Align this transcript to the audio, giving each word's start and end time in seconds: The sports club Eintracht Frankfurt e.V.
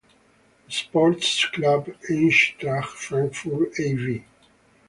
The 0.65 0.71
sports 0.73 1.45
club 1.51 1.85
Eintracht 2.09 2.87
Frankfurt 2.97 3.77
e.V. 3.79 4.23